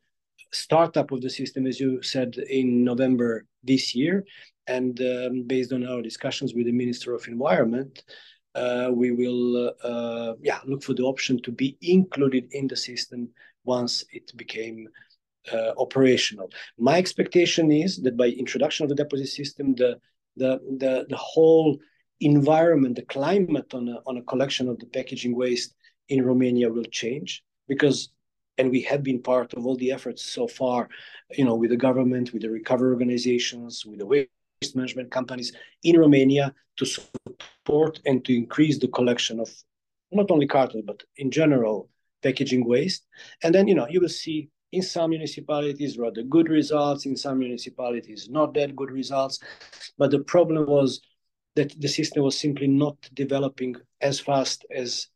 startup 0.53 1.13
of 1.13 1.21
the 1.21 1.31
system, 1.31 1.67
as 1.67 1.79
you 1.81 2.03
said, 2.03 2.37
in 2.49 2.85
November 2.85 3.45
this 3.63 3.95
year. 3.95 4.25
And 4.67 5.01
um, 5.01 5.45
based 5.47 5.73
on 5.73 5.87
our 5.87 6.03
discussions 6.03 6.55
with 6.55 6.67
the 6.67 6.73
Minister 6.73 7.15
of 7.15 7.27
Environment, 7.29 8.03
uh, 8.55 8.91
we 8.93 9.11
will 9.13 9.75
uh, 9.83 10.35
yeah 10.43 10.61
look 10.67 10.83
for 10.83 10.95
the 10.95 11.05
option 11.05 11.41
to 11.43 11.53
be 11.53 11.77
included 11.81 12.49
in 12.53 12.67
the 12.67 12.77
system 12.77 13.29
once 13.65 14.05
it 14.13 14.37
became 14.37 14.89
uh, 15.53 15.73
operational. 15.79 16.51
My 16.79 16.99
expectation 16.99 17.71
is 17.71 17.99
that 18.03 18.17
by 18.17 18.29
introduction 18.29 18.85
of 18.85 18.89
the 18.89 18.95
deposit 19.03 19.29
system, 19.29 19.75
the 19.75 19.99
the 20.37 20.61
the, 20.79 21.07
the 21.09 21.17
whole 21.17 21.79
environment, 22.21 22.97
the 22.97 23.03
climate 23.03 23.73
on 23.75 23.89
a, 23.89 23.99
on 24.07 24.17
a 24.17 24.23
collection 24.23 24.69
of 24.69 24.79
the 24.79 24.87
packaging 24.87 25.37
waste 25.37 25.75
in 26.09 26.25
Romania 26.25 26.69
will 26.69 26.85
change 26.85 27.45
because 27.69 28.11
and 28.59 28.71
we 28.71 28.83
have 28.83 29.03
been 29.03 29.23
part 29.23 29.55
of 29.55 29.67
all 29.67 29.77
the 29.77 29.93
efforts 29.93 30.25
so 30.25 30.47
far, 30.47 30.89
you 31.31 31.45
know, 31.45 31.55
with 31.55 31.71
the 31.71 31.77
government, 31.77 32.33
with 32.33 32.43
the 32.43 32.51
recovery 32.51 32.91
organizations, 32.91 33.87
with 33.87 34.01
the 34.01 34.07
waste 34.07 34.29
management 34.75 35.11
companies 35.11 35.53
in 35.85 35.99
Romania 35.99 36.53
to 36.77 36.85
support 36.85 38.01
and 38.05 38.25
to 38.25 38.37
increase 38.37 38.79
the 38.79 38.89
collection 38.89 39.39
of 39.41 39.51
not 40.11 40.31
only 40.31 40.47
cartons 40.47 40.85
but 40.87 41.03
in 41.17 41.31
general 41.31 41.89
packaging 42.23 42.67
waste. 42.67 43.07
And 43.43 43.55
then 43.55 43.69
you 43.69 43.75
know 43.75 43.87
you 43.89 44.01
will 44.01 44.09
see 44.09 44.51
in 44.73 44.83
some 44.83 45.11
municipalities 45.11 45.97
rather 45.99 46.23
good 46.23 46.49
results, 46.49 47.07
in 47.07 47.17
some 47.17 47.39
municipalities 47.39 48.29
not 48.29 48.55
that 48.55 48.77
good 48.77 48.91
results. 48.91 49.39
But 49.97 50.11
the 50.11 50.21
problem 50.21 50.67
was 50.67 51.01
that 51.55 51.81
the 51.81 51.89
system 51.89 52.23
was 52.23 52.39
simply 52.39 52.69
not 52.69 52.97
developing 53.15 53.77
as 54.01 54.21
fast 54.21 54.65
as 54.71 55.09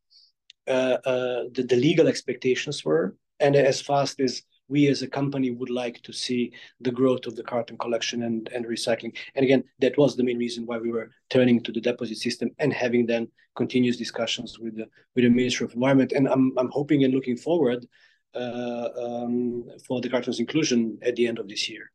uh, 0.68 0.99
uh, 1.04 1.44
the, 1.52 1.64
the 1.68 1.76
legal 1.76 2.06
expectations 2.06 2.84
were, 2.84 3.16
and 3.42 3.56
as 3.56 3.80
fast 3.80 4.20
as 4.20 4.42
we 4.68 4.88
as 4.88 5.02
a 5.02 5.08
company 5.08 5.50
would 5.50 5.70
like 5.70 6.00
to 6.02 6.12
see 6.12 6.52
the 6.80 6.90
growth 6.90 7.26
of 7.26 7.37
the 7.37 7.42
carton 7.42 7.76
collection 7.76 8.22
and, 8.22 8.49
and 8.54 8.64
recycling. 8.64 9.14
And 9.34 9.44
again, 9.44 9.64
that 9.80 9.99
was 9.99 10.16
the 10.16 10.25
main 10.25 10.38
reason 10.38 10.64
why 10.64 10.78
we 10.78 10.90
were 10.90 11.11
turning 11.28 11.62
to 11.64 11.72
the 11.72 11.80
deposit 11.80 12.16
system 12.16 12.50
and 12.58 12.72
having 12.72 13.04
then 13.04 13.28
continuous 13.54 13.99
discussions 13.99 14.58
with 14.58 14.76
the 14.76 14.87
with 15.14 15.25
the 15.25 15.30
Ministry 15.30 15.66
of 15.66 15.75
Environment. 15.75 16.12
And 16.12 16.26
I'm 16.26 16.52
I'm 16.56 16.70
hoping 16.70 17.04
and 17.04 17.12
looking 17.12 17.37
forward 17.37 17.87
uh, 18.34 18.88
um, 18.96 19.64
for 19.87 20.00
the 20.00 20.08
cartons 20.08 20.40
inclusion 20.40 20.99
at 21.02 21.16
the 21.16 21.26
end 21.26 21.38
of 21.38 21.49
this 21.49 21.68
year. 21.68 21.90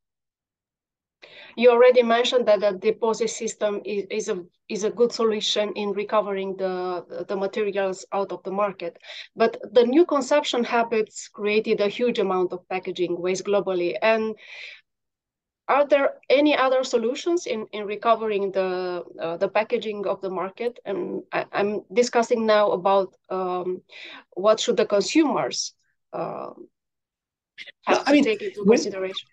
You 1.58 1.72
already 1.72 2.04
mentioned 2.04 2.48
that 2.48 2.60
the 2.60 2.74
deposit 2.74 3.30
system 3.30 3.82
is, 3.84 4.06
is 4.12 4.30
a 4.30 4.46
is 4.70 4.84
a 4.84 4.92
good 4.92 5.12
solution 5.12 5.74
in 5.74 5.92
recovering 5.92 6.56
the 6.56 7.26
the 7.28 7.36
materials 7.36 8.06
out 8.14 8.32
of 8.32 8.44
the 8.44 8.52
market. 8.52 9.00
But 9.36 9.58
the 9.74 9.84
new 9.84 10.06
consumption 10.06 10.64
habits 10.64 11.28
created 11.28 11.82
a 11.82 11.90
huge 11.90 12.20
amount 12.20 12.54
of 12.54 12.68
packaging 12.70 13.20
waste 13.20 13.46
globally. 13.46 13.98
And 14.04 14.36
are 15.68 15.86
there 15.88 16.20
any 16.30 16.56
other 16.56 16.84
solutions 16.84 17.48
in, 17.48 17.66
in 17.74 17.86
recovering 17.86 18.52
the 18.52 19.04
uh, 19.20 19.38
the 19.38 19.50
packaging 19.50 20.06
of 20.06 20.22
the 20.22 20.30
market? 20.30 20.80
And 20.86 21.24
I, 21.32 21.46
am 21.52 21.82
discussing 21.92 22.46
now 22.46 22.72
about 22.72 23.16
um, 23.30 23.82
what 24.36 24.60
should 24.60 24.78
the 24.78 24.86
consumers 24.86 25.74
uh, 26.14 26.52
have 27.86 28.02
I 28.02 28.04
to 28.04 28.12
mean, 28.12 28.24
take 28.24 28.44
into 28.44 28.62
when, 28.62 28.78
consideration. 28.78 29.28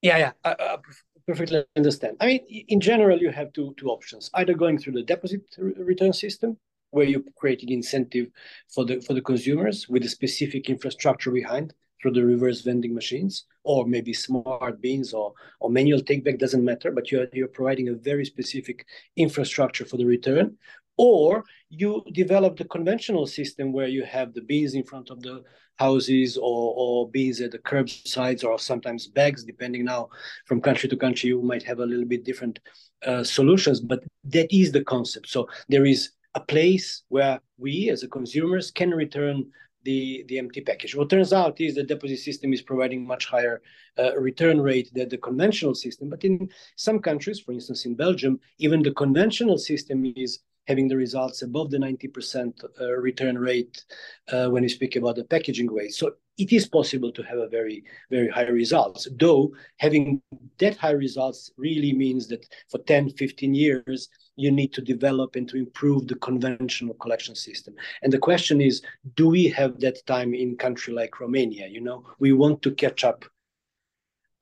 Yeah, 0.00 0.16
yeah, 0.16 0.32
I, 0.44 0.56
I 0.58 0.76
perfectly 1.26 1.64
understand. 1.76 2.16
I 2.20 2.26
mean, 2.26 2.40
in 2.68 2.80
general, 2.80 3.18
you 3.18 3.30
have 3.30 3.52
two 3.52 3.74
two 3.76 3.88
options: 3.88 4.30
either 4.34 4.54
going 4.54 4.78
through 4.78 4.94
the 4.94 5.02
deposit 5.02 5.42
return 5.58 6.12
system, 6.12 6.56
where 6.90 7.06
you 7.06 7.24
create 7.36 7.62
an 7.62 7.72
incentive 7.72 8.28
for 8.68 8.84
the 8.84 9.00
for 9.00 9.14
the 9.14 9.22
consumers 9.22 9.88
with 9.88 10.04
a 10.04 10.08
specific 10.08 10.70
infrastructure 10.70 11.30
behind 11.30 11.74
through 12.00 12.12
the 12.12 12.24
reverse 12.24 12.62
vending 12.62 12.94
machines, 12.94 13.44
or 13.62 13.86
maybe 13.86 14.12
smart 14.12 14.80
bins 14.80 15.12
or 15.14 15.32
or 15.60 15.70
manual 15.70 16.00
take 16.00 16.24
back 16.24 16.38
doesn't 16.38 16.64
matter, 16.64 16.90
but 16.90 17.10
you're 17.10 17.26
you're 17.32 17.48
providing 17.48 17.88
a 17.88 17.94
very 17.94 18.24
specific 18.24 18.86
infrastructure 19.16 19.84
for 19.84 19.96
the 19.96 20.04
return, 20.04 20.56
or 20.96 21.44
you 21.70 22.04
develop 22.12 22.56
the 22.56 22.64
conventional 22.64 23.26
system 23.26 23.72
where 23.72 23.88
you 23.88 24.04
have 24.04 24.34
the 24.34 24.42
bees 24.42 24.74
in 24.74 24.84
front 24.84 25.10
of 25.10 25.20
the 25.22 25.42
houses 25.78 26.36
or, 26.36 26.74
or 26.76 27.10
bins 27.10 27.40
at 27.40 27.50
the 27.50 27.58
curbsides 27.58 28.44
or 28.44 28.58
sometimes 28.58 29.06
bags 29.06 29.42
depending 29.42 29.84
now 29.84 30.08
from 30.46 30.60
country 30.60 30.88
to 30.88 30.96
country 30.96 31.28
you 31.28 31.42
might 31.42 31.62
have 31.62 31.78
a 31.78 31.86
little 31.86 32.04
bit 32.04 32.24
different 32.24 32.58
uh, 33.06 33.24
solutions 33.24 33.80
but 33.80 34.00
that 34.24 34.52
is 34.54 34.70
the 34.70 34.84
concept 34.84 35.28
so 35.28 35.48
there 35.68 35.86
is 35.86 36.10
a 36.34 36.40
place 36.40 37.02
where 37.08 37.40
we 37.58 37.90
as 37.90 38.02
a 38.02 38.08
consumers 38.08 38.70
can 38.70 38.90
return 38.90 39.44
the, 39.84 40.24
the 40.28 40.38
empty 40.38 40.60
package. 40.60 40.94
What 40.94 41.10
turns 41.10 41.32
out 41.32 41.60
is 41.60 41.74
the 41.74 41.82
deposit 41.82 42.18
system 42.18 42.52
is 42.52 42.62
providing 42.62 43.06
much 43.06 43.26
higher 43.26 43.60
uh, 43.98 44.16
return 44.16 44.60
rate 44.60 44.90
than 44.94 45.08
the 45.08 45.18
conventional 45.18 45.74
system. 45.74 46.08
But 46.08 46.24
in 46.24 46.48
some 46.76 47.00
countries, 47.00 47.40
for 47.40 47.52
instance, 47.52 47.84
in 47.84 47.94
Belgium, 47.94 48.38
even 48.58 48.82
the 48.82 48.92
conventional 48.92 49.58
system 49.58 50.12
is 50.16 50.38
having 50.66 50.88
the 50.88 50.96
results 50.96 51.42
above 51.42 51.70
the 51.70 51.78
90% 51.78 52.64
uh, 52.80 52.92
return 52.92 53.36
rate 53.36 53.84
uh, 54.32 54.48
when 54.48 54.62
you 54.62 54.68
speak 54.68 54.96
about 54.96 55.16
the 55.16 55.24
packaging 55.24 55.72
waste. 55.72 55.98
So 55.98 56.12
it 56.38 56.52
is 56.52 56.66
possible 56.66 57.12
to 57.12 57.22
have 57.22 57.38
a 57.38 57.48
very, 57.48 57.84
very 58.10 58.28
high 58.28 58.48
results. 58.48 59.06
Though 59.18 59.52
having 59.78 60.22
that 60.58 60.76
high 60.76 60.92
results 60.92 61.50
really 61.56 61.92
means 61.92 62.26
that 62.28 62.46
for 62.70 62.78
10, 62.78 63.10
15 63.10 63.54
years, 63.54 64.08
you 64.36 64.50
need 64.50 64.72
to 64.72 64.80
develop 64.80 65.36
and 65.36 65.48
to 65.48 65.58
improve 65.58 66.08
the 66.08 66.14
conventional 66.16 66.94
collection 66.94 67.34
system. 67.34 67.74
And 68.02 68.12
the 68.12 68.18
question 68.18 68.60
is, 68.60 68.82
do 69.14 69.28
we 69.28 69.48
have 69.48 69.78
that 69.80 70.04
time 70.06 70.34
in 70.34 70.56
country 70.56 70.94
like 70.94 71.20
Romania? 71.20 71.66
You 71.66 71.82
know, 71.82 72.04
we 72.18 72.32
want 72.32 72.62
to 72.62 72.70
catch 72.72 73.04
up 73.04 73.24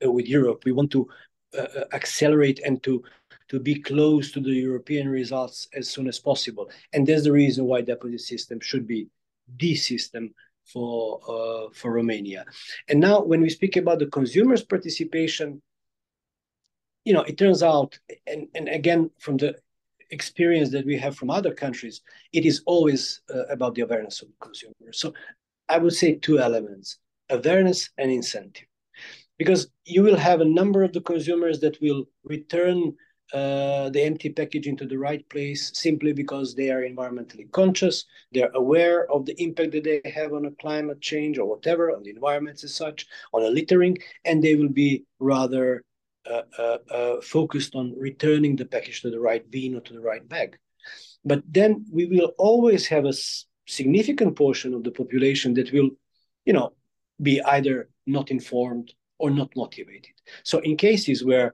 uh, 0.05 0.11
with 0.11 0.27
Europe. 0.27 0.63
We 0.65 0.71
want 0.71 0.91
to 0.91 1.09
uh, 1.57 1.61
uh, 1.61 1.83
accelerate 1.91 2.61
and 2.65 2.81
to 2.83 3.03
to 3.51 3.59
be 3.59 3.75
close 3.75 4.31
to 4.31 4.39
the 4.39 4.53
European 4.53 5.09
results 5.09 5.67
as 5.73 5.89
soon 5.89 6.07
as 6.07 6.17
possible. 6.19 6.71
And 6.93 7.05
that's 7.05 7.25
the 7.25 7.33
reason 7.33 7.65
why 7.65 7.81
deposit 7.81 8.21
system 8.21 8.61
should 8.61 8.87
be 8.87 9.09
the 9.59 9.75
system 9.75 10.33
for 10.71 11.19
uh, 11.27 11.69
for 11.73 11.91
Romania. 11.91 12.45
And 12.87 13.01
now, 13.01 13.21
when 13.21 13.41
we 13.41 13.49
speak 13.49 13.75
about 13.75 13.99
the 13.99 14.05
consumers' 14.05 14.63
participation, 14.63 15.61
you 17.03 17.13
know, 17.13 17.23
it 17.23 17.37
turns 17.37 17.61
out, 17.61 17.99
and, 18.25 18.47
and 18.55 18.69
again, 18.69 19.11
from 19.19 19.35
the 19.35 19.57
experience 20.11 20.69
that 20.71 20.85
we 20.85 20.97
have 20.97 21.17
from 21.17 21.29
other 21.29 21.53
countries, 21.53 21.99
it 22.31 22.45
is 22.45 22.61
always 22.65 23.21
uh, 23.35 23.47
about 23.47 23.75
the 23.75 23.81
awareness 23.81 24.21
of 24.21 24.29
the 24.29 24.39
consumer. 24.39 24.93
So 24.93 25.13
I 25.67 25.77
would 25.77 25.93
say 25.93 26.15
two 26.15 26.39
elements 26.39 26.99
awareness 27.29 27.89
and 27.97 28.11
incentive. 28.11 28.67
Because 29.37 29.67
you 29.85 30.03
will 30.03 30.17
have 30.17 30.39
a 30.39 30.53
number 30.59 30.83
of 30.83 30.93
the 30.93 31.01
consumers 31.01 31.59
that 31.61 31.81
will 31.81 32.05
return 32.23 32.93
uh, 33.33 33.89
the 33.89 34.01
empty 34.03 34.29
package 34.29 34.67
into 34.67 34.85
the 34.85 34.97
right 34.97 35.27
place 35.29 35.71
simply 35.73 36.11
because 36.13 36.53
they 36.53 36.69
are 36.69 36.81
environmentally 36.81 37.49
conscious, 37.51 38.05
they're 38.33 38.51
aware 38.55 39.09
of 39.11 39.25
the 39.25 39.41
impact 39.41 39.71
that 39.71 39.83
they 39.83 40.01
have 40.11 40.33
on 40.33 40.45
a 40.45 40.51
climate 40.51 41.01
change 41.01 41.37
or 41.37 41.45
whatever, 41.45 41.91
on 41.95 42.03
the 42.03 42.09
environment 42.09 42.63
as 42.63 42.73
such, 42.75 43.07
on 43.33 43.43
a 43.43 43.47
littering, 43.47 43.97
and 44.25 44.43
they 44.43 44.55
will 44.55 44.69
be 44.69 45.03
rather 45.19 45.83
uh, 46.29 46.41
uh, 46.59 46.77
uh, 46.91 47.21
focused 47.21 47.73
on 47.73 47.95
returning 47.97 48.55
the 48.55 48.65
package 48.65 49.01
to 49.01 49.09
the 49.09 49.19
right 49.19 49.49
bin 49.49 49.75
or 49.75 49.81
to 49.81 49.93
the 49.93 49.99
right 49.99 50.27
bag. 50.27 50.57
But 51.23 51.41
then 51.47 51.85
we 51.91 52.05
will 52.05 52.33
always 52.37 52.87
have 52.87 53.05
a 53.05 53.13
significant 53.67 54.35
portion 54.35 54.73
of 54.73 54.83
the 54.83 54.91
population 54.91 55.53
that 55.55 55.71
will, 55.71 55.89
you 56.45 56.53
know, 56.53 56.73
be 57.21 57.41
either 57.41 57.89
not 58.05 58.29
informed 58.29 58.93
or 59.19 59.29
not 59.29 59.49
motivated. 59.55 60.13
So 60.43 60.59
in 60.59 60.77
cases 60.77 61.23
where 61.23 61.53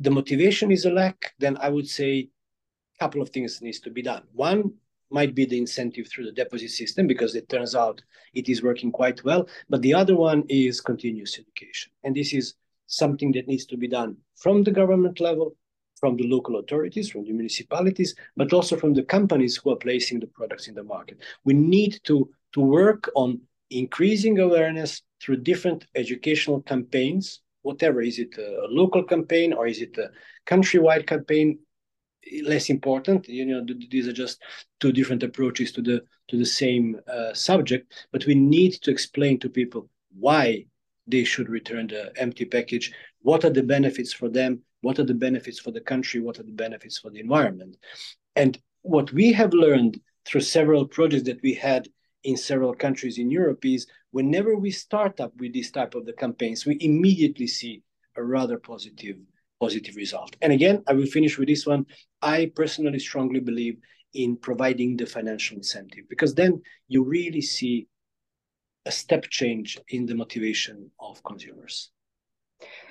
the 0.00 0.10
motivation 0.10 0.70
is 0.70 0.84
a 0.84 0.90
lack, 0.90 1.34
then 1.38 1.56
I 1.60 1.68
would 1.68 1.88
say 1.88 2.28
a 2.96 3.04
couple 3.04 3.22
of 3.22 3.30
things 3.30 3.60
needs 3.60 3.80
to 3.80 3.90
be 3.90 4.02
done. 4.02 4.22
One 4.32 4.72
might 5.10 5.34
be 5.34 5.46
the 5.46 5.58
incentive 5.58 6.08
through 6.08 6.26
the 6.26 6.32
deposit 6.32 6.68
system 6.68 7.06
because 7.06 7.34
it 7.34 7.48
turns 7.48 7.74
out 7.74 8.02
it 8.34 8.48
is 8.48 8.62
working 8.62 8.92
quite 8.92 9.24
well. 9.24 9.48
But 9.68 9.82
the 9.82 9.94
other 9.94 10.16
one 10.16 10.44
is 10.48 10.80
continuous 10.80 11.38
education. 11.38 11.92
And 12.04 12.14
this 12.14 12.32
is 12.32 12.54
something 12.86 13.32
that 13.32 13.48
needs 13.48 13.66
to 13.66 13.76
be 13.76 13.88
done 13.88 14.16
from 14.36 14.62
the 14.62 14.70
government 14.70 15.20
level, 15.20 15.56
from 15.98 16.16
the 16.16 16.26
local 16.26 16.58
authorities, 16.58 17.10
from 17.10 17.24
the 17.24 17.32
municipalities, 17.32 18.14
but 18.36 18.52
also 18.52 18.76
from 18.76 18.94
the 18.94 19.02
companies 19.02 19.56
who 19.56 19.70
are 19.70 19.76
placing 19.76 20.20
the 20.20 20.26
products 20.26 20.68
in 20.68 20.74
the 20.74 20.84
market. 20.84 21.18
We 21.44 21.54
need 21.54 22.00
to, 22.04 22.28
to 22.54 22.60
work 22.60 23.10
on 23.14 23.40
increasing 23.70 24.38
awareness 24.38 25.02
through 25.20 25.38
different 25.38 25.86
educational 25.94 26.62
campaigns, 26.62 27.40
whatever. 27.68 28.00
Is 28.00 28.18
it 28.18 28.32
a 28.38 28.66
local 28.70 29.02
campaign 29.04 29.52
or 29.52 29.66
is 29.66 29.80
it 29.86 29.94
a 29.98 30.10
countrywide 30.50 31.06
campaign? 31.06 31.58
Less 32.42 32.68
important, 32.68 33.28
you 33.28 33.46
know, 33.46 33.64
these 33.90 34.08
are 34.08 34.12
just 34.24 34.42
two 34.80 34.92
different 34.92 35.22
approaches 35.22 35.72
to 35.72 35.82
the 35.88 36.02
to 36.30 36.36
the 36.36 36.50
same 36.62 36.86
uh, 37.16 37.32
subject. 37.32 37.84
But 38.12 38.26
we 38.26 38.34
need 38.34 38.72
to 38.82 38.90
explain 38.90 39.38
to 39.38 39.56
people 39.60 39.88
why 40.26 40.66
they 41.06 41.24
should 41.24 41.48
return 41.48 41.86
the 41.86 42.12
empty 42.16 42.44
package. 42.44 42.92
What 43.22 43.44
are 43.44 43.54
the 43.58 43.62
benefits 43.76 44.12
for 44.12 44.28
them? 44.28 44.52
What 44.86 44.98
are 44.98 45.08
the 45.10 45.20
benefits 45.26 45.58
for 45.64 45.72
the 45.72 45.86
country? 45.92 46.20
What 46.20 46.38
are 46.38 46.46
the 46.50 46.60
benefits 46.64 46.98
for 46.98 47.10
the 47.10 47.20
environment? 47.20 47.76
And 48.36 48.52
what 48.82 49.12
we 49.12 49.32
have 49.40 49.52
learned 49.64 49.94
through 50.26 50.42
several 50.42 50.86
projects 50.86 51.26
that 51.28 51.42
we 51.42 51.54
had 51.54 51.88
in 52.24 52.36
several 52.36 52.74
countries 52.74 53.18
in 53.18 53.30
Europe 53.30 53.64
is 53.64 53.86
whenever 54.10 54.56
we 54.56 54.70
start 54.70 55.20
up 55.20 55.32
with 55.38 55.52
this 55.52 55.70
type 55.70 55.94
of 55.94 56.06
the 56.06 56.12
campaigns, 56.12 56.66
we 56.66 56.76
immediately 56.80 57.46
see 57.46 57.82
a 58.16 58.22
rather 58.22 58.58
positive 58.58 59.16
positive 59.60 59.96
result. 59.96 60.36
And 60.40 60.52
again, 60.52 60.84
I 60.86 60.92
will 60.92 61.06
finish 61.06 61.36
with 61.36 61.48
this 61.48 61.66
one. 61.66 61.84
I 62.22 62.52
personally 62.54 63.00
strongly 63.00 63.40
believe 63.40 63.76
in 64.14 64.36
providing 64.36 64.96
the 64.96 65.06
financial 65.06 65.56
incentive 65.56 66.04
because 66.08 66.34
then 66.34 66.62
you 66.86 67.02
really 67.02 67.40
see 67.40 67.88
a 68.86 68.92
step 68.92 69.24
change 69.28 69.78
in 69.88 70.06
the 70.06 70.14
motivation 70.14 70.90
of 71.00 71.22
consumers 71.24 71.90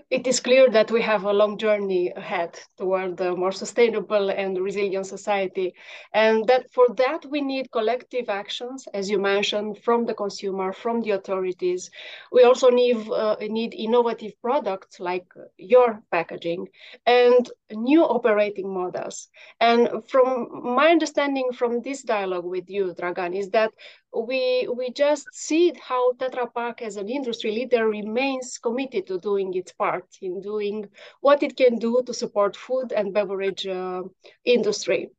it 0.10 0.26
is 0.28 0.40
clear 0.40 0.70
that 0.70 0.92
we 0.92 1.02
have 1.02 1.24
a 1.24 1.34
long 1.34 1.58
journey 1.58 2.12
ahead 2.16 2.58
toward 2.78 3.20
a 3.20 3.36
more 3.36 3.52
sustainable 3.52 4.30
and 4.30 4.58
resilient 4.60 5.06
society. 5.06 5.74
And 6.14 6.48
that 6.48 6.72
for 6.72 6.86
that, 6.98 7.26
we 7.26 7.42
need 7.42 7.72
collective 7.72 8.30
actions, 8.30 8.88
as 8.94 9.10
you 9.10 9.20
mentioned, 9.20 9.80
from 9.84 10.06
the 10.06 10.14
consumer, 10.14 10.72
from 10.72 11.02
the 11.02 11.12
authorities. 11.12 11.90
We 12.32 12.44
also 12.44 12.70
need, 12.70 12.98
uh, 13.10 13.36
need 13.42 13.74
innovative 13.74 14.34
products 14.42 15.00
like 15.00 15.26
your 15.58 16.02
packaging 16.12 16.68
and 17.06 17.50
new 17.72 18.04
operating 18.04 18.74
models. 18.74 19.30
And 19.60 19.90
from 20.08 20.48
my 20.76 20.88
understanding 20.90 21.52
from 21.54 21.82
this 21.82 22.04
dialogue 22.04 22.46
with 22.46 22.70
you, 22.70 22.94
Dragan, 22.98 23.36
is 23.38 23.50
that 23.52 23.72
we 24.16 24.68
we 24.76 24.92
just 24.92 25.28
see 25.34 25.74
how 25.82 26.14
Tetra 26.14 26.54
Pak 26.54 26.82
as 26.82 26.96
an 26.98 27.10
industry 27.10 27.52
leader 27.52 27.88
remains 27.88 28.58
committed 28.58 29.08
to 29.08 29.20
doing 29.20 29.54
its 29.54 29.72
part 29.72 30.06
in 30.22 30.42
doing 30.42 30.88
what 31.22 31.44
it 31.44 31.58
can 31.58 31.78
do 31.78 32.02
to 32.06 32.14
support 32.14 32.56
food 32.56 32.92
and 32.92 33.14
beverage 33.14 33.68
uh, 33.68 34.04
industry. 34.46 35.10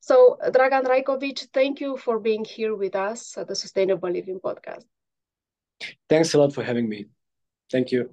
So 0.00 0.38
Dragan 0.40 0.84
Rajkovic, 0.84 1.48
thank 1.52 1.80
you 1.80 1.96
for 1.96 2.18
being 2.20 2.44
here 2.44 2.74
with 2.74 2.94
us 2.94 3.36
at 3.36 3.48
the 3.48 3.56
Sustainable 3.56 4.10
Living 4.10 4.40
Podcast. 4.40 4.84
Thanks 6.08 6.34
a 6.34 6.38
lot 6.38 6.54
for 6.54 6.62
having 6.62 6.88
me. 6.88 7.06
Thank 7.70 7.92
you. 7.92 8.10